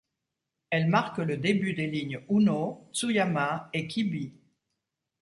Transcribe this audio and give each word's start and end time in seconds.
Elle 0.71 0.87
marque 0.87 1.19
le 1.19 1.37
début 1.37 1.73
des 1.75 1.85
lignes 1.85 2.21
Uno, 2.27 2.89
Tsuyama 2.91 3.69
et 3.71 3.85
Kibi. 3.85 4.33